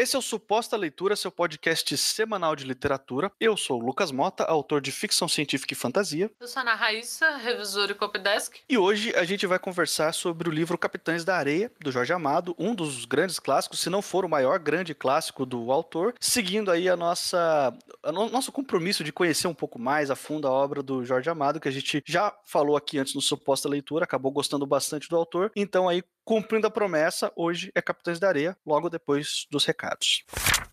[0.00, 3.30] Esse é o Suposta Leitura, seu podcast semanal de literatura.
[3.38, 6.30] Eu sou o Lucas Mota, autor de ficção científica e fantasia.
[6.40, 8.60] Eu sou a Ana Raíssa, revisora e copydesk.
[8.66, 12.56] E hoje a gente vai conversar sobre o livro Capitães da Areia, do Jorge Amado,
[12.58, 16.88] um dos grandes clássicos, se não for o maior grande clássico do autor, seguindo aí
[16.88, 20.82] a nossa, a no, nosso compromisso de conhecer um pouco mais a fundo a obra
[20.82, 24.66] do Jorge Amado, que a gente já falou aqui antes no Suposta Leitura, acabou gostando
[24.66, 25.52] bastante do autor.
[25.54, 30.22] Então aí cumprindo a promessa, hoje é Capitães da Areia, logo depois dos recados.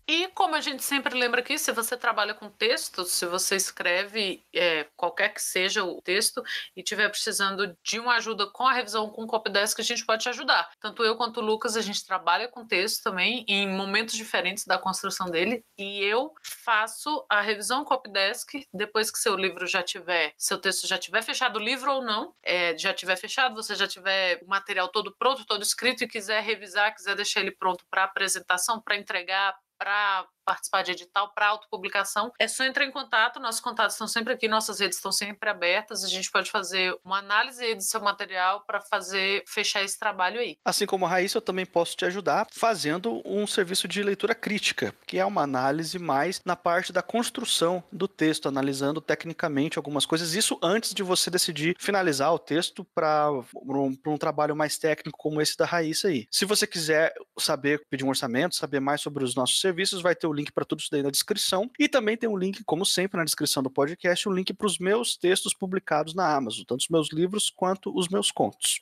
[0.06, 4.42] E como a gente sempre lembra aqui, se você trabalha com texto, se você escreve
[4.54, 6.42] é, qualquer que seja o texto
[6.76, 10.22] e estiver precisando de uma ajuda com a revisão com o Copydesk, a gente pode
[10.22, 10.70] te ajudar.
[10.80, 14.78] Tanto eu quanto o Lucas, a gente trabalha com texto também em momentos diferentes da
[14.78, 15.62] construção dele.
[15.76, 20.96] E eu faço a revisão Copydesk depois que seu livro já tiver, seu texto já
[20.96, 24.88] tiver fechado, o livro ou não, é, já tiver fechado, você já tiver o material
[24.88, 29.54] todo pronto, todo escrito e quiser revisar, quiser deixar ele pronto para apresentação, para entregar
[29.78, 33.38] para participar de edital para autopublicação, é só entrar em contato.
[33.38, 36.02] Nossos contatos estão sempre aqui, nossas redes estão sempre abertas.
[36.02, 40.56] A gente pode fazer uma análise do seu material para fazer fechar esse trabalho aí.
[40.64, 44.94] Assim como a Raíssa, eu também posso te ajudar fazendo um serviço de leitura crítica,
[45.06, 50.32] que é uma análise mais na parte da construção do texto, analisando tecnicamente algumas coisas.
[50.32, 55.42] Isso antes de você decidir finalizar o texto para um, um trabalho mais técnico como
[55.42, 56.26] esse da Raíssa aí.
[56.30, 60.26] Se você quiser saber, pedir um orçamento, saber mais sobre os nossos serviços, vai ter
[60.26, 61.70] o link para tudo isso daí na descrição.
[61.78, 64.78] E também tem um link, como sempre, na descrição do podcast, um link para os
[64.78, 68.80] meus textos publicados na Amazon, tanto os meus livros quanto os meus contos.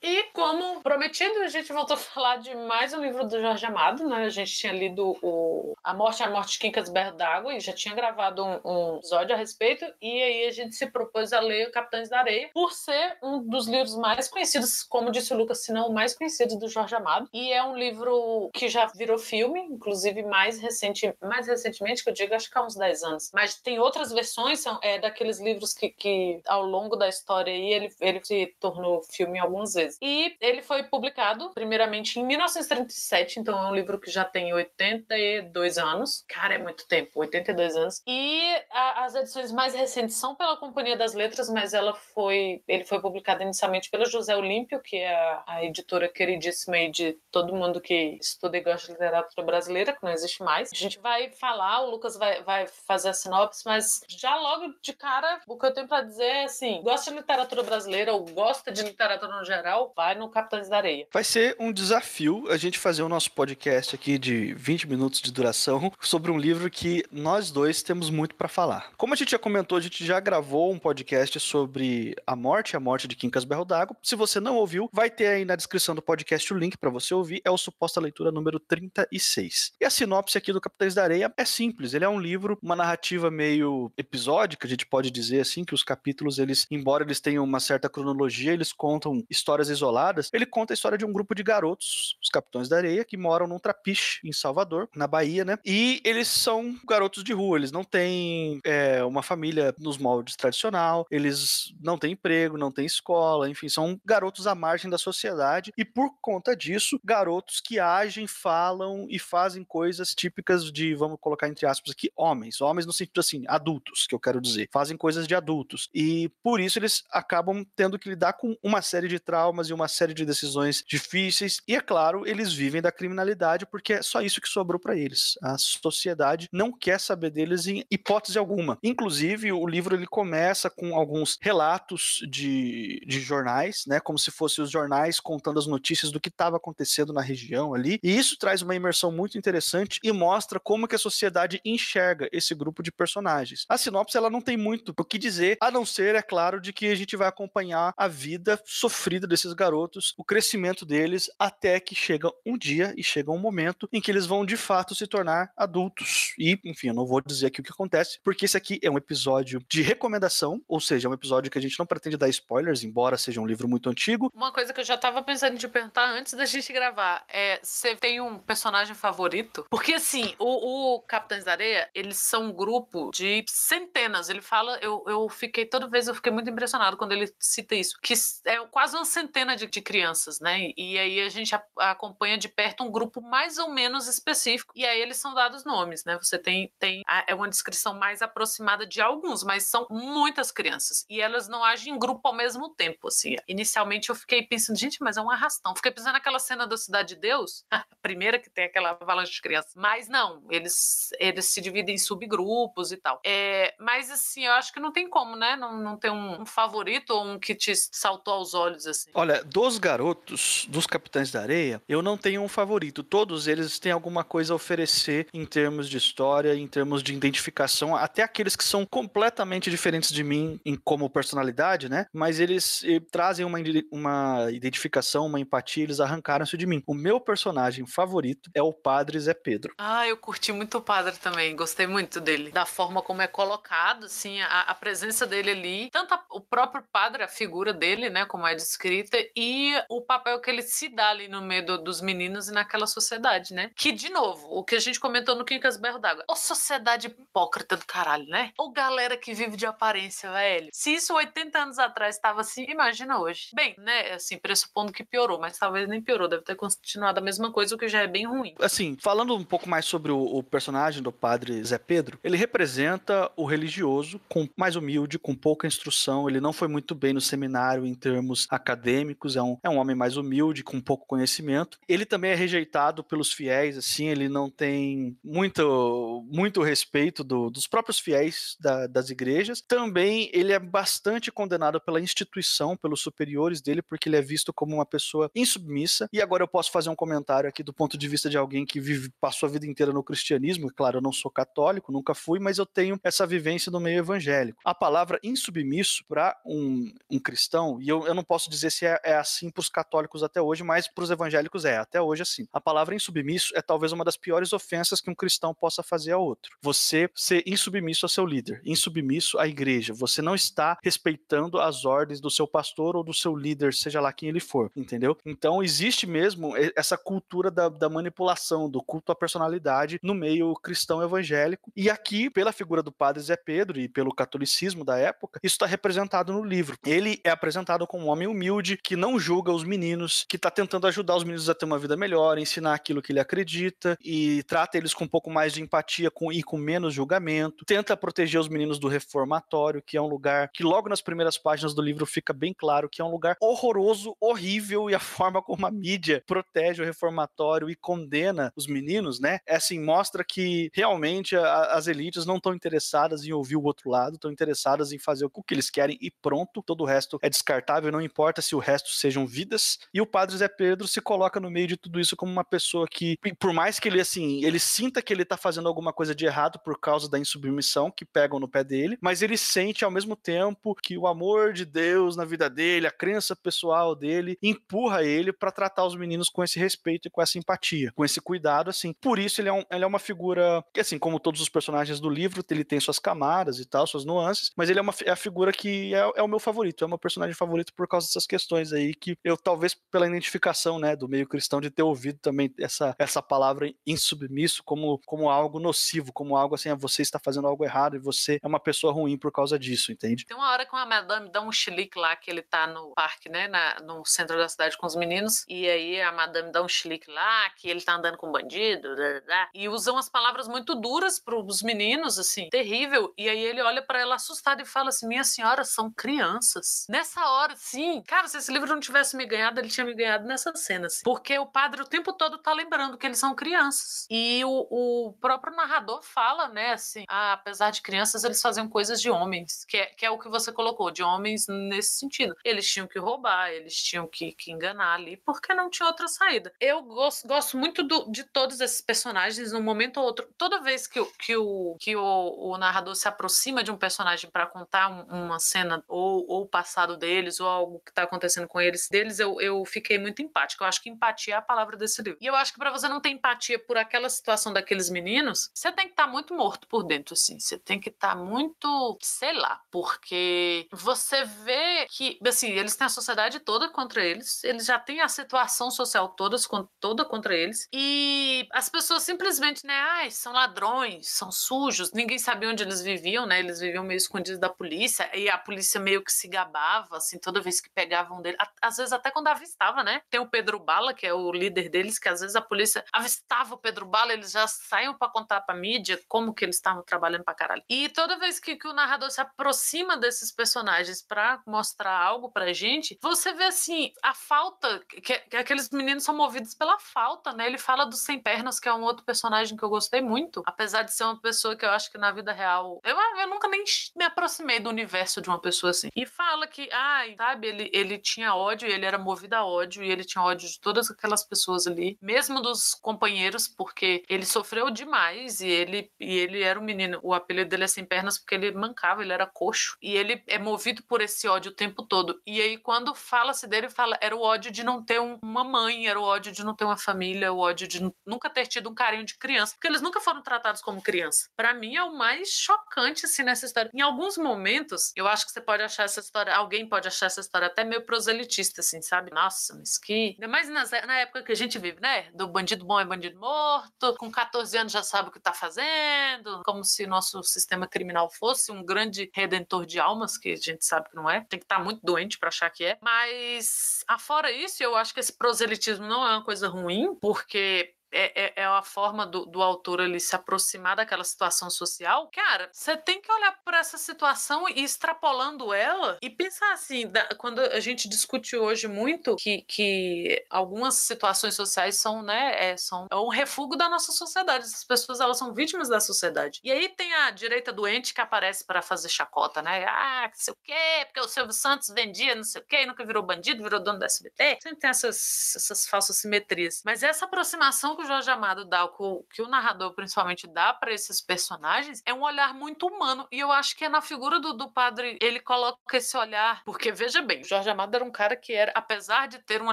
[0.00, 4.08] E como prometido, a gente voltou a falar de mais um livro do Jorge Amado,
[4.08, 4.26] né?
[4.26, 7.72] A gente tinha lido o A Morte, a Morte de Quincas Berro d'Água e já
[7.72, 9.84] tinha gravado um, um, episódio a respeito.
[10.00, 13.66] E aí a gente se propôs a ler Capitães da Areia, por ser um dos
[13.66, 17.28] livros mais conhecidos, como disse o Lucas, se não o mais conhecido do Jorge Amado.
[17.32, 22.14] E é um livro que já virou filme, inclusive mais, recente, mais recentemente, que eu
[22.14, 23.30] digo, acho que há uns 10 anos.
[23.34, 27.72] Mas tem outras versões, são é, daqueles livros que, que ao longo da história aí
[27.72, 29.87] ele, ele se tornou filme algumas vezes.
[30.02, 35.78] E ele foi publicado, primeiramente, em 1937, então é um livro que já tem 82
[35.78, 36.24] anos.
[36.28, 38.02] Cara, é muito tempo, 82 anos.
[38.06, 38.40] E
[38.70, 43.00] a, as edições mais recentes são pela Companhia das Letras, mas ela foi, ele foi
[43.00, 47.80] publicado inicialmente pela José Olímpio, que é a, a editora queridíssima aí de todo mundo
[47.80, 50.70] que estuda e gosta de literatura brasileira, que não existe mais.
[50.72, 54.92] A gente vai falar, o Lucas vai, vai fazer a sinopse, mas já logo de
[54.92, 58.70] cara, o que eu tenho para dizer é assim: gosta de literatura brasileira ou gosta
[58.70, 61.06] de literatura no geral, vai no Capitães da Areia.
[61.12, 65.32] Vai ser um desafio a gente fazer o nosso podcast aqui de 20 minutos de
[65.32, 68.92] duração sobre um livro que nós dois temos muito para falar.
[68.96, 72.80] Como a gente já comentou, a gente já gravou um podcast sobre a morte, a
[72.80, 73.96] morte de Quincas Berro d'Água.
[74.02, 77.14] Se você não ouviu, vai ter aí na descrição do podcast o link para você
[77.14, 77.40] ouvir.
[77.44, 79.72] É o Suposta Leitura número 36.
[79.80, 81.94] E a sinopse aqui do Capitães da Areia é simples.
[81.94, 85.82] Ele é um livro, uma narrativa meio episódica, a gente pode dizer assim, que os
[85.82, 90.72] capítulos, eles, embora eles tenham uma certa cronologia, eles contam histórias histórias isoladas, ele conta
[90.72, 94.20] a história de um grupo de garotos, os Capitães da Areia, que moram num trapiche
[94.24, 95.58] em Salvador, na Bahia, né?
[95.64, 101.06] E eles são garotos de rua, eles não têm é, uma família nos moldes tradicional,
[101.10, 105.84] eles não têm emprego, não têm escola, enfim, são garotos à margem da sociedade e
[105.84, 111.66] por conta disso, garotos que agem, falam e fazem coisas típicas de, vamos colocar entre
[111.66, 115.34] aspas aqui, homens, homens no sentido assim, adultos, que eu quero dizer, fazem coisas de
[115.34, 115.88] adultos.
[115.94, 119.88] E por isso eles acabam tendo que lidar com uma série de traumas e uma
[119.88, 121.60] série de decisões difíceis.
[121.66, 125.38] E é claro, eles vivem da criminalidade porque é só isso que sobrou para eles.
[125.42, 128.78] A sociedade não quer saber deles em hipótese alguma.
[128.82, 134.62] Inclusive, o livro ele começa com alguns relatos de, de jornais, né, como se fossem
[134.62, 137.98] os jornais contando as notícias do que estava acontecendo na região ali.
[138.02, 142.54] E isso traz uma imersão muito interessante e mostra como que a sociedade enxerga esse
[142.54, 143.64] grupo de personagens.
[143.68, 146.72] A sinopse ela não tem muito o que dizer, a não ser, é claro, de
[146.72, 151.80] que a gente vai acompanhar a vida sofrida desses esses garotos, o crescimento deles, até
[151.80, 155.06] que chega um dia e chega um momento em que eles vão de fato se
[155.06, 156.34] tornar adultos.
[156.38, 158.98] E, enfim, eu não vou dizer aqui o que acontece, porque esse aqui é um
[158.98, 162.84] episódio de recomendação, ou seja, é um episódio que a gente não pretende dar spoilers,
[162.84, 164.30] embora seja um livro muito antigo.
[164.34, 167.96] Uma coisa que eu já tava pensando te perguntar antes da gente gravar é: você
[167.96, 169.66] tem um personagem favorito?
[169.70, 174.28] Porque, assim, o, o Capitães da Areia, eles são um grupo de centenas.
[174.28, 177.98] Ele fala, eu, eu fiquei, toda vez eu fiquei muito impressionado quando ele cita isso,
[178.02, 180.72] que é quase uma centena de de crianças, né?
[180.76, 185.00] E aí a gente acompanha de perto um grupo mais ou menos específico, e aí
[185.00, 186.18] eles são dados nomes, né?
[186.20, 191.20] Você tem, tem é uma descrição mais aproximada de alguns, mas são muitas crianças, e
[191.20, 193.36] elas não agem em grupo ao mesmo tempo, assim.
[193.46, 195.74] Inicialmente eu fiquei pensando, gente, mas é um arrastão.
[195.74, 199.42] Fiquei pensando naquela cena da Cidade de Deus, a primeira que tem aquela avalanche de
[199.42, 203.20] crianças, mas não, eles, eles se dividem em subgrupos e tal.
[203.24, 205.56] É, mas assim, eu acho que não tem como, né?
[205.56, 209.10] Não, não tem um, um favorito ou um que te saltou aos olhos, assim.
[209.14, 213.02] Olha, dos garotos, dos Capitães da Areia, eu não tenho um favorito.
[213.02, 217.96] Todos eles têm alguma coisa a oferecer em termos de história, em termos de identificação,
[217.96, 222.06] até aqueles que são completamente diferentes de mim em como personalidade, né?
[222.12, 223.58] Mas eles eh, trazem uma,
[223.90, 226.82] uma identificação, uma empatia, eles arrancaram isso de mim.
[226.86, 229.74] O meu personagem favorito é o Padre Zé Pedro.
[229.78, 232.50] Ah, eu curti muito o Padre também, gostei muito dele.
[232.50, 236.82] Da forma como é colocado, assim, a, a presença dele ali, tanto a, o próprio
[236.92, 241.10] Padre, a figura dele, né, como é descrita, e o papel que ele se dá
[241.10, 243.70] ali no meio do, dos meninos e naquela sociedade, né?
[243.76, 247.76] Que, de novo, o que a gente comentou no Quincas Berro d'Água, ô sociedade hipócrita
[247.76, 248.52] do caralho, né?
[248.58, 250.68] Ou galera que vive de aparência, velho.
[250.72, 253.48] Se isso 80 anos atrás estava assim, imagina hoje.
[253.54, 257.52] Bem, né, assim, pressupondo que piorou, mas talvez nem piorou, deve ter continuado a mesma
[257.52, 258.54] coisa, o que já é bem ruim.
[258.60, 263.30] Assim, falando um pouco mais sobre o, o personagem do padre Zé Pedro, ele representa
[263.36, 267.86] o religioso com mais humilde, com pouca instrução, ele não foi muito bem no seminário
[267.86, 268.97] em termos acadêmicos,
[269.36, 271.78] é um, é um homem mais humilde, com pouco conhecimento.
[271.88, 277.66] Ele também é rejeitado pelos fiéis, assim, ele não tem muito, muito respeito do, dos
[277.66, 279.60] próprios fiéis da, das igrejas.
[279.60, 284.74] Também ele é bastante condenado pela instituição, pelos superiores dele, porque ele é visto como
[284.76, 286.08] uma pessoa insubmissa.
[286.12, 288.80] E agora eu posso fazer um comentário aqui do ponto de vista de alguém que
[288.80, 290.72] vive, passou a vida inteira no cristianismo.
[290.74, 294.60] Claro, eu não sou católico, nunca fui, mas eu tenho essa vivência no meio evangélico.
[294.64, 298.87] A palavra insubmisso para um, um cristão, e eu, eu não posso dizer se é,
[299.04, 302.46] é assim para os católicos até hoje, mas para os evangélicos é, até hoje assim.
[302.52, 306.18] A palavra insubmisso é talvez uma das piores ofensas que um cristão possa fazer a
[306.18, 306.56] outro.
[306.62, 309.92] Você ser insubmisso ao seu líder, insubmisso à igreja.
[309.94, 314.12] Você não está respeitando as ordens do seu pastor ou do seu líder, seja lá
[314.12, 315.16] quem ele for, entendeu?
[315.24, 321.02] Então existe mesmo essa cultura da, da manipulação, do culto à personalidade no meio cristão
[321.02, 321.70] evangélico.
[321.76, 325.66] E aqui, pela figura do padre Zé Pedro e pelo catolicismo da época, isso está
[325.66, 326.76] representado no livro.
[326.84, 330.86] Ele é apresentado como um homem humilde que não julga os meninos, que está tentando
[330.86, 334.78] ajudar os meninos a ter uma vida melhor, ensinar aquilo que ele acredita e trata
[334.78, 337.64] eles com um pouco mais de empatia com, e com menos julgamento.
[337.64, 341.74] Tenta proteger os meninos do reformatório, que é um lugar que logo nas primeiras páginas
[341.74, 345.66] do livro fica bem claro que é um lugar horroroso, horrível e a forma como
[345.66, 349.40] a mídia protege o reformatório e condena os meninos, né?
[349.46, 353.90] É assim, mostra que realmente a, as elites não estão interessadas em ouvir o outro
[353.90, 356.62] lado, estão interessadas em fazer o que eles querem e pronto.
[356.62, 359.78] Todo o resto é descartável, não importa se o resto sejam vidas.
[359.92, 362.86] E o padre Zé Pedro se coloca no meio de tudo isso como uma pessoa
[362.86, 366.26] que, por mais que ele assim, ele sinta que ele tá fazendo alguma coisa de
[366.26, 370.14] errado por causa da insubmissão que pegam no pé dele, mas ele sente ao mesmo
[370.14, 375.32] tempo que o amor de Deus na vida dele, a crença pessoal dele, empurra ele
[375.32, 378.92] para tratar os meninos com esse respeito e com essa empatia, com esse cuidado, assim.
[379.00, 382.00] Por isso ele é, um, ele é uma figura que, assim, como todos os personagens
[382.00, 385.10] do livro, ele tem suas camadas e tal, suas nuances, mas ele é, uma, é
[385.10, 388.06] a figura que é, é o meu favorito, é o meu personagem favorito por causa
[388.06, 392.18] dessas questões aí que eu, talvez pela identificação, né, do meio cristão, de ter ouvido
[392.18, 397.18] também essa, essa palavra insubmisso como, como algo nocivo, como algo assim, ah, você está
[397.18, 400.24] fazendo algo errado e você é uma pessoa ruim por causa disso, entende?
[400.26, 403.28] Tem uma hora que uma madame dá um chilique lá, que ele tá no parque,
[403.28, 406.68] né, na, no centro da cidade com os meninos, e aí a madame dá um
[406.68, 410.74] chilique lá, que ele tá andando com bandido, blá, blá, e usam as palavras muito
[410.74, 415.06] duras pros meninos, assim, terrível, e aí ele olha para ela assustado e fala assim,
[415.06, 416.86] minha senhora, são crianças.
[416.88, 420.26] Nessa hora, sim, cara, se esse livro não tivesse me ganhado, ele tinha me ganhado
[420.26, 424.06] nessa cena, assim, porque o padre o tempo todo tá lembrando que eles são crianças,
[424.10, 429.02] e o, o próprio narrador fala, né, assim, ah, apesar de crianças, eles faziam coisas
[429.02, 432.34] de homens, que é, que é o que você colocou, de homens nesse sentido.
[432.42, 436.52] Eles tinham que roubar, eles tinham que, que enganar ali, porque não tinha outra saída.
[436.58, 440.26] Eu gosto, gosto muito do, de todos esses personagens, num momento ou outro.
[440.38, 444.46] Toda vez que, que, o, que o, o narrador se aproxima de um personagem para
[444.46, 448.60] contar um, uma cena ou, ou o passado deles, ou algo que tá acontecendo com
[448.60, 450.64] eles, deles, eu, eu fiquei muito empática.
[450.64, 452.18] Eu acho que empatia é a palavra desse livro.
[452.20, 455.72] E eu acho que para você não ter empatia por aquela situação daqueles meninos, você
[455.72, 457.38] tem que estar tá muito morto por dentro, assim.
[457.38, 462.86] Você tem que estar tá muito, sei lá, porque você vê que, assim, eles têm
[462.86, 466.46] a sociedade toda contra eles, eles já têm a situação social todas,
[466.80, 472.48] toda contra eles, e as pessoas simplesmente, né, ai, são ladrões, são sujos, ninguém sabia
[472.48, 476.12] onde eles viviam, né, eles viviam meio escondidos da polícia, e a polícia meio que
[476.12, 480.02] se gabava, assim, toda vez que pegavam dele, às vezes até quando avistava, né?
[480.10, 483.54] Tem o Pedro Bala, que é o líder deles, que às vezes a polícia avistava
[483.54, 487.24] o Pedro Bala, eles já saíam para contar pra mídia como que eles estavam trabalhando
[487.24, 487.62] pra caralho.
[487.68, 492.52] E toda vez que, que o narrador se aproxima desses personagens para mostrar algo pra
[492.52, 497.46] gente, você vê assim, a falta, que, que aqueles meninos são movidos pela falta, né?
[497.46, 500.82] Ele fala dos Sem Pernas, que é um outro personagem que eu gostei muito, apesar
[500.82, 502.80] de ser uma pessoa que eu acho que na vida real.
[502.84, 503.64] Eu, eu nunca nem
[503.96, 505.88] me aproximei do universo de uma pessoa assim.
[505.94, 509.90] E fala que, ai, sabe, ele, ele tinha ódio, ele era movido a ódio, e
[509.90, 515.40] ele tinha ódio de todas aquelas pessoas ali, mesmo dos companheiros, porque ele sofreu demais
[515.40, 516.98] e ele, e ele era um menino.
[517.02, 519.76] O apelido dele é sem pernas porque ele mancava, ele era coxo.
[519.82, 522.20] E ele é movido por esse ódio o tempo todo.
[522.26, 525.88] E aí, quando fala-se dele, fala, era o ódio de não ter um, uma mãe,
[525.88, 528.74] era o ódio de não ter uma família, o ódio de nunca ter tido um
[528.74, 531.28] carinho de criança, porque eles nunca foram tratados como criança.
[531.36, 533.70] Para mim é o mais chocante assim nessa história.
[533.74, 537.20] Em alguns momentos, eu acho que você pode achar essa história, alguém pode achar essa
[537.20, 539.10] história até meio proselitista assim, sabe?
[539.12, 542.10] Nossa, mas que, ainda mais nas, na época que a gente vive, né?
[542.14, 546.42] Do bandido bom é bandido morto, com 14 anos já sabe o que tá fazendo,
[546.44, 550.88] como se nosso sistema criminal fosse um grande redentor de almas, que a gente sabe
[550.88, 551.24] que não é.
[551.28, 552.78] Tem que estar tá muito doente para achar que é.
[552.80, 558.24] Mas afora isso, eu acho que esse proselitismo não é uma coisa ruim, porque é,
[558.24, 562.76] é, é a forma do, do autor ali se aproximar daquela situação social, cara, você
[562.76, 567.60] tem que olhar para essa situação e extrapolando ela e pensar assim, da, quando a
[567.60, 573.08] gente discute hoje muito que, que algumas situações sociais são, né, é, são é um
[573.08, 574.44] refúgio da nossa sociedade.
[574.44, 576.40] Essas pessoas, elas são vítimas da sociedade.
[576.42, 579.64] E aí tem a direita doente que aparece para fazer chacota, né?
[579.66, 582.84] Ah, não sei o quê, porque o Silvio Santos vendia não sei o quê, nunca
[582.84, 584.38] virou bandido, virou dono da SBT.
[584.42, 586.62] Sempre tem essas, essas falsas simetrias.
[586.64, 590.72] Mas essa aproximação que o Jorge Amado dá, o que o narrador principalmente dá para
[590.72, 593.06] esses personagens, é um olhar muito humano.
[593.12, 596.42] E eu acho que é na figura do, do padre, ele coloca esse olhar.
[596.44, 599.52] Porque, veja bem, o Jorge Amado era um cara que era, apesar de ter uma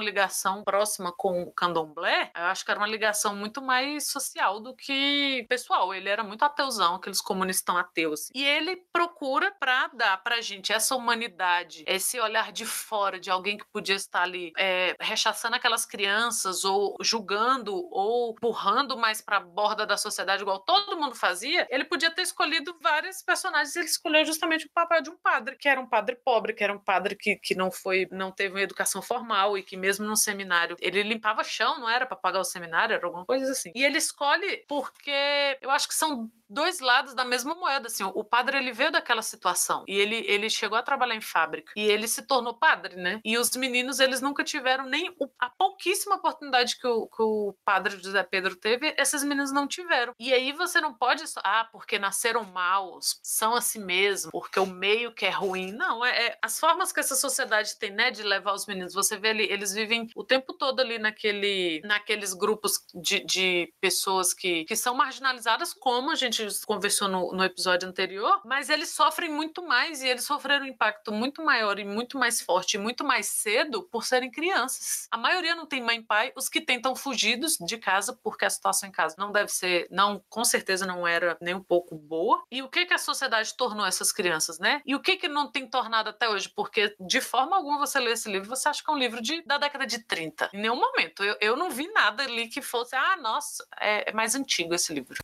[0.00, 4.74] ligação próxima com o candomblé, eu acho que era uma ligação muito mais social do
[4.74, 5.94] que pessoal.
[5.94, 8.28] Ele era muito ateuzão, aqueles comunistas ateus.
[8.34, 13.56] E ele procura para dar pra gente essa humanidade, esse olhar de fora de alguém
[13.56, 19.40] que podia estar ali é, rechaçando aquelas crianças ou julgando ou empurrando mais para a
[19.40, 23.74] borda da sociedade, igual todo mundo fazia, ele podia ter escolhido vários personagens.
[23.76, 26.72] Ele escolheu justamente o papel de um padre, que era um padre pobre, que era
[26.72, 30.16] um padre que, que não foi, não teve uma educação formal e que mesmo no
[30.16, 33.72] seminário ele limpava chão, não era para pagar o seminário, era alguma coisa assim.
[33.74, 38.24] E ele escolhe porque eu acho que são dois lados da mesma moeda, assim, o
[38.24, 42.08] padre ele veio daquela situação e ele, ele chegou a trabalhar em fábrica e ele
[42.08, 43.20] se tornou padre, né?
[43.24, 47.54] E os meninos, eles nunca tiveram nem o, a pouquíssima oportunidade que o, que o
[47.64, 50.14] padre José Pedro teve, esses meninos não tiveram.
[50.18, 55.12] E aí você não pode, ah, porque nasceram maus, são assim mesmo, porque o meio
[55.12, 55.72] que é ruim.
[55.72, 58.94] Não, é, é as formas que essa sociedade tem, né, de levar os meninos.
[58.94, 64.32] Você vê ali, eles vivem o tempo todo ali naquele, naqueles grupos de, de pessoas
[64.32, 68.90] que, que são marginalizadas, como a gente gente conversou no, no episódio anterior, mas eles
[68.90, 72.78] sofrem muito mais e eles sofreram um impacto muito maior e muito mais forte e
[72.78, 75.06] muito mais cedo por serem crianças.
[75.10, 78.50] A maioria não tem mãe e pai, os que tentam fugidos de casa porque a
[78.50, 82.44] situação em casa não deve ser, não, com certeza não era nem um pouco boa.
[82.50, 84.82] E o que que a sociedade tornou essas crianças, né?
[84.84, 86.48] E o que que não tem tornado até hoje?
[86.48, 89.42] Porque de forma alguma você lê esse livro, você acha que é um livro de,
[89.42, 90.50] da década de 30.
[90.52, 91.24] Em nenhum momento.
[91.24, 94.92] Eu, eu não vi nada ali que fosse, ah, nossa, é, é mais antigo esse
[94.92, 95.16] livro.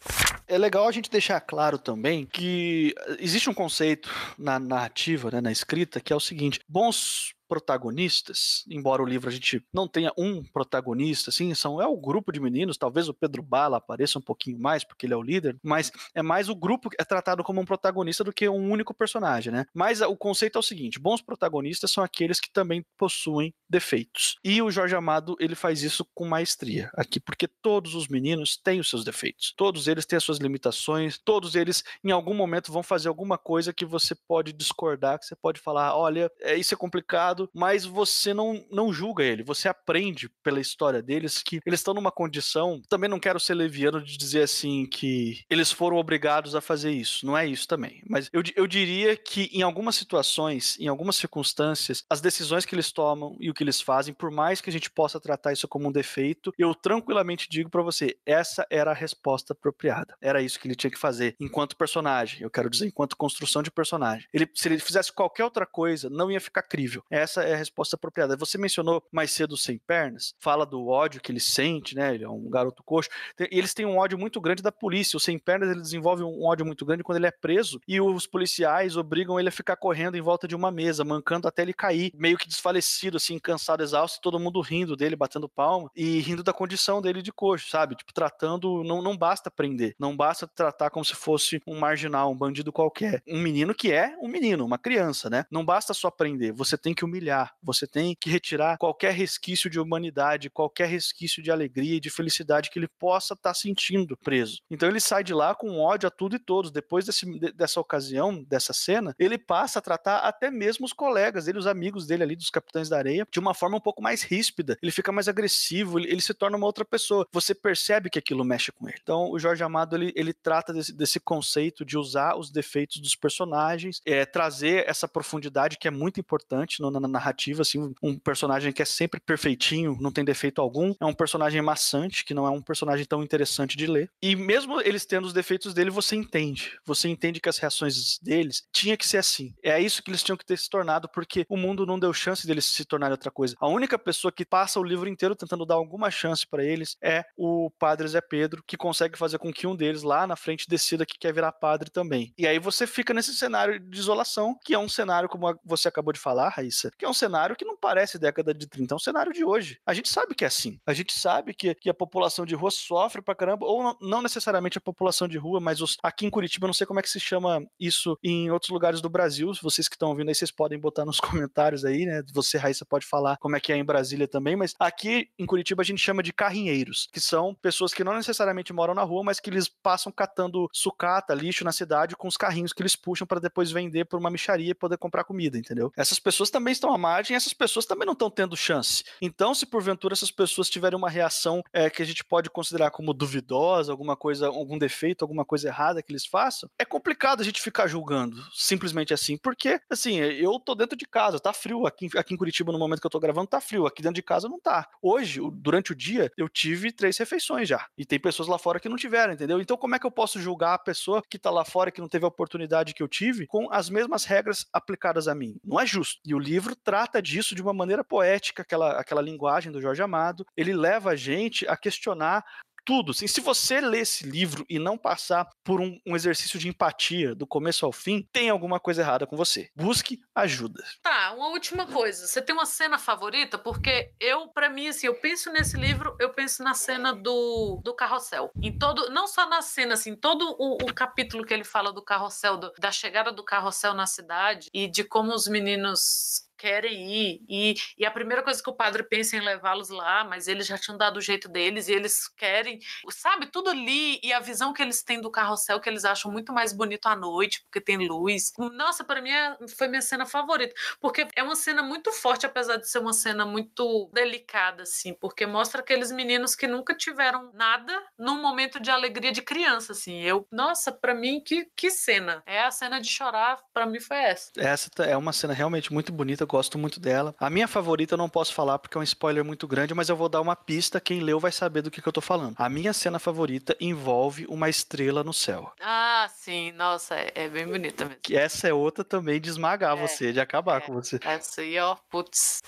[0.47, 5.53] É legal a gente deixar claro também que existe um conceito na narrativa, né, na
[5.53, 10.43] escrita, que é o seguinte: bons protagonistas, embora o livro a gente não tenha um
[10.43, 14.59] protagonista, assim, são é o grupo de meninos, talvez o Pedro Bala apareça um pouquinho
[14.59, 17.61] mais porque ele é o líder, mas é mais o grupo que é tratado como
[17.61, 19.67] um protagonista do que um único personagem, né?
[19.75, 24.37] Mas o conceito é o seguinte, bons protagonistas são aqueles que também possuem defeitos.
[24.43, 28.81] E o Jorge Amado, ele faz isso com maestria aqui, porque todos os meninos têm
[28.81, 29.53] os seus defeitos.
[29.59, 33.75] Todos eles têm as suas limitações, todos eles em algum momento vão fazer alguma coisa
[33.75, 37.85] que você pode discordar, que você pode falar, olha, é, isso é complicado, errado, mas
[37.85, 42.81] você não, não julga ele, você aprende pela história deles que eles estão numa condição.
[42.89, 47.27] Também não quero ser leviano de dizer assim que eles foram obrigados a fazer isso,
[47.27, 48.03] não é isso também.
[48.09, 52.93] Mas eu, eu diria que em algumas situações, em algumas circunstâncias, as decisões que eles
[52.93, 55.89] tomam e o que eles fazem, por mais que a gente possa tratar isso como
[55.89, 60.15] um defeito, eu tranquilamente digo para você, essa era a resposta apropriada.
[60.21, 63.71] Era isso que ele tinha que fazer enquanto personagem, eu quero dizer, enquanto construção de
[63.71, 64.27] personagem.
[64.33, 67.03] Ele, se ele fizesse qualquer outra coisa, não ia ficar crível.
[67.11, 68.37] Essa essa é a resposta apropriada.
[68.37, 72.15] Você mencionou mais cedo sem pernas, fala do ódio que ele sente, né?
[72.15, 73.09] Ele é um garoto coxo.
[73.39, 75.17] E eles têm um ódio muito grande da polícia.
[75.17, 78.27] O sem pernas ele desenvolve um ódio muito grande quando ele é preso e os
[78.27, 82.13] policiais obrigam ele a ficar correndo em volta de uma mesa, mancando até ele cair,
[82.15, 86.53] meio que desfalecido, assim, cansado, exausto, todo mundo rindo dele, batendo palma e rindo da
[86.53, 87.97] condição dele de coxo, sabe?
[87.97, 88.83] Tipo, tratando.
[88.85, 93.23] Não, não basta prender, não basta tratar como se fosse um marginal, um bandido qualquer.
[93.27, 95.45] Um menino que é um menino, uma criança, né?
[95.51, 97.22] Não basta só prender, você tem que humilhar,
[97.63, 102.71] você tem que retirar qualquer resquício de humanidade, qualquer resquício de alegria e de felicidade
[102.71, 104.61] que ele possa estar tá sentindo preso.
[104.71, 106.71] Então ele sai de lá com ódio a tudo e todos.
[106.71, 111.59] Depois desse, dessa ocasião, dessa cena, ele passa a tratar até mesmo os colegas dele,
[111.59, 114.77] os amigos dele ali, dos Capitães da Areia, de uma forma um pouco mais ríspida.
[114.83, 117.27] Ele fica mais agressivo, ele, ele se torna uma outra pessoa.
[117.33, 118.99] Você percebe que aquilo mexe com ele.
[119.03, 123.15] Então o Jorge Amado ele, ele trata desse, desse conceito de usar os defeitos dos
[123.15, 128.73] personagens, é, trazer essa profundidade que é muito importante no, na narrativa, assim, um personagem
[128.73, 132.51] que é sempre perfeitinho, não tem defeito algum, é um personagem maçante, que não é
[132.51, 134.11] um personagem tão interessante de ler.
[134.23, 136.79] E mesmo eles tendo os defeitos dele, você entende.
[136.85, 139.55] Você entende que as reações deles tinha que ser assim.
[139.63, 142.47] É isso que eles tinham que ter se tornado, porque o mundo não deu chance
[142.47, 143.55] deles se tornarem outra coisa.
[143.59, 147.25] A única pessoa que passa o livro inteiro tentando dar alguma chance para eles é
[147.37, 151.07] o padre Zé Pedro, que consegue fazer com que um deles lá na frente decida
[151.07, 152.33] que quer virar padre também.
[152.39, 156.13] E aí você fica nesse cenário de isolação, que é um cenário, como você acabou
[156.13, 158.99] de falar, Raíssa, que é um cenário que não parece década de 30, é um
[158.99, 159.79] cenário de hoje.
[159.87, 160.79] A gente sabe que é assim.
[160.87, 164.23] A gente sabe que, que a população de rua sofre pra caramba, ou não, não
[164.23, 167.11] necessariamente a população de rua, mas os, aqui em Curitiba, não sei como é que
[167.11, 169.53] se chama isso em outros lugares do Brasil.
[169.63, 172.23] Vocês que estão ouvindo aí, vocês podem botar nos comentários aí, né?
[172.33, 175.83] Você, Raíssa, pode falar como é que é em Brasília também, mas aqui em Curitiba
[175.83, 179.41] a gente chama de carrinheiros, que são pessoas que não necessariamente moram na rua, mas
[179.41, 183.41] que eles passam catando sucata, lixo na cidade com os carrinhos que eles puxam para
[183.41, 185.93] depois vender por uma micharia e poder comprar comida, entendeu?
[185.97, 189.05] Essas pessoas também estão à margem, essas pessoas também não estão tendo chance.
[189.21, 193.15] Então, se porventura essas pessoas tiverem uma reação é, que a gente pode considerar como
[193.15, 197.61] duvidosa, alguma coisa, algum defeito, alguma coisa errada que eles façam, é complicado a gente
[197.61, 202.35] ficar julgando simplesmente assim, porque assim, eu tô dentro de casa, tá frio aqui, aqui
[202.35, 204.59] em Curitiba no momento que eu tô gravando tá frio, aqui dentro de casa não
[204.59, 204.89] tá.
[205.01, 208.89] Hoje, durante o dia, eu tive três refeições já, e tem pessoas lá fora que
[208.89, 209.61] não tiveram, entendeu?
[209.61, 212.09] Então, como é que eu posso julgar a pessoa que tá lá fora que não
[212.09, 215.57] teve a oportunidade que eu tive com as mesmas regras aplicadas a mim?
[215.65, 216.21] Não é justo.
[216.27, 220.45] E o livro trata disso de uma maneira poética, aquela, aquela linguagem do Jorge Amado,
[220.57, 222.45] ele leva a gente a questionar
[222.85, 223.11] tudo.
[223.13, 227.35] Assim, se você ler esse livro e não passar por um, um, exercício de empatia
[227.35, 229.71] do começo ao fim, tem alguma coisa errada com você.
[229.75, 230.83] Busque ajuda.
[231.03, 232.27] Tá, uma última coisa.
[232.27, 233.59] Você tem uma cena favorita?
[233.59, 237.95] Porque eu, para mim, assim, eu penso nesse livro, eu penso na cena do, do
[237.95, 238.51] carrossel.
[238.61, 242.03] Em todo, não só na cena, assim, todo o, o capítulo que ele fala do
[242.03, 247.45] carrossel, do, da chegada do carrossel na cidade e de como os meninos querem ir.
[247.49, 250.79] E, e a primeira coisa que o padre pensa em levá-los lá, mas eles já
[250.79, 252.79] tinham dado o jeito deles e eles querem,
[253.11, 256.53] sabe, tudo ali e a visão que eles têm do carrossel que eles acham muito
[256.53, 258.53] mais bonito à noite, porque tem luz.
[258.57, 262.77] Nossa, para mim é, foi minha cena favorita, porque é uma cena muito forte, apesar
[262.77, 267.93] de ser uma cena muito delicada, assim, porque mostra aqueles meninos que nunca tiveram nada
[268.17, 270.21] num momento de alegria de criança, assim.
[270.21, 272.41] Eu, nossa, para mim, que, que cena.
[272.47, 274.53] É a cena de chorar, para mim foi essa.
[274.57, 277.35] Essa é uma cena realmente muito bonita gosto muito dela.
[277.41, 280.17] A minha favorita eu não posso falar porque é um spoiler muito grande, mas eu
[280.17, 281.01] vou dar uma pista.
[281.01, 282.55] Quem leu vai saber do que, que eu tô falando.
[282.59, 285.73] A minha cena favorita envolve uma estrela no céu.
[285.81, 286.71] Ah, sim.
[286.73, 288.21] Nossa, é, é bem bonita mesmo.
[288.23, 291.19] Que essa é outra também de esmagar é, você, de acabar é, com você.
[291.23, 292.61] Essa aí, ó, putz.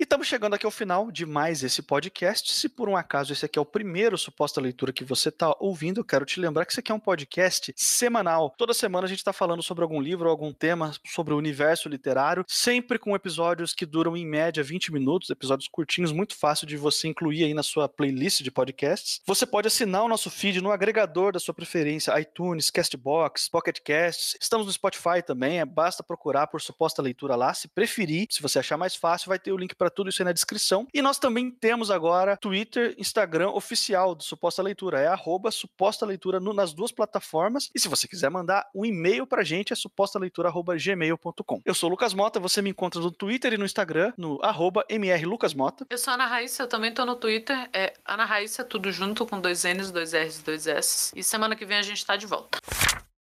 [0.00, 2.54] E estamos chegando aqui ao final de mais esse podcast.
[2.54, 6.00] Se por um acaso esse aqui é o primeiro suposta leitura que você está ouvindo,
[6.00, 8.54] eu quero te lembrar que esse aqui é um podcast semanal.
[8.56, 12.46] Toda semana a gente está falando sobre algum livro algum tema sobre o universo literário,
[12.48, 16.76] sempre com episódios episódios que duram em média 20 minutos, episódios curtinhos, muito fácil de
[16.76, 19.20] você incluir aí na sua playlist de podcasts.
[19.26, 24.36] Você pode assinar o nosso feed no agregador da sua preferência, iTunes, Castbox, Pocket Casts.
[24.40, 28.28] Estamos no Spotify também, é, basta procurar por suposta leitura lá, se preferir.
[28.30, 30.86] Se você achar mais fácil, vai ter o link para tudo isso aí na descrição.
[30.92, 36.40] E nós também temos agora Twitter, Instagram oficial do Suposta Leitura, é arroba suposta leitura
[36.40, 37.70] no, nas duas plataformas.
[37.74, 41.62] E se você quiser mandar um e-mail pra gente, é supostaleitura.gmail.com.
[41.64, 44.84] Eu sou o Lucas Mota, você me encontra no Twitter e no Instagram, no arroba
[44.90, 45.86] mrlucasmota.
[45.90, 49.40] Eu sou Ana Raíssa, eu também tô no Twitter, é Ana Raíssa, tudo junto, com
[49.40, 51.12] dois N's, dois R's dois S.
[51.14, 52.58] E semana que vem a gente tá de volta.